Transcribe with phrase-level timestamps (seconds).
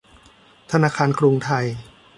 [0.71, 1.65] ธนาคารกรุงไทย